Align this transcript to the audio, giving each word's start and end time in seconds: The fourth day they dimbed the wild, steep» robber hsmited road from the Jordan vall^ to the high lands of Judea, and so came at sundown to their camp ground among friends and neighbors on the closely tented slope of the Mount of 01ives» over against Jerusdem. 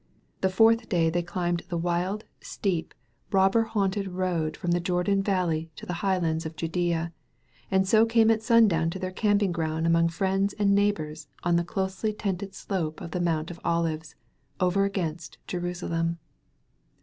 The 0.41 0.49
fourth 0.49 0.89
day 0.89 1.11
they 1.11 1.21
dimbed 1.21 1.61
the 1.69 1.77
wild, 1.77 2.23
steep» 2.39 2.95
robber 3.31 3.65
hsmited 3.65 4.07
road 4.11 4.57
from 4.57 4.71
the 4.71 4.79
Jordan 4.79 5.21
vall^ 5.21 5.69
to 5.75 5.85
the 5.85 5.93
high 6.01 6.17
lands 6.17 6.43
of 6.43 6.55
Judea, 6.55 7.13
and 7.69 7.87
so 7.87 8.07
came 8.07 8.31
at 8.31 8.41
sundown 8.41 8.89
to 8.89 8.97
their 8.97 9.11
camp 9.11 9.43
ground 9.51 9.85
among 9.85 10.09
friends 10.09 10.53
and 10.57 10.73
neighbors 10.73 11.27
on 11.43 11.55
the 11.55 11.63
closely 11.63 12.13
tented 12.13 12.55
slope 12.55 12.99
of 12.99 13.11
the 13.11 13.21
Mount 13.21 13.51
of 13.51 13.61
01ives» 13.61 14.15
over 14.59 14.85
against 14.85 15.37
Jerusdem. 15.45 16.17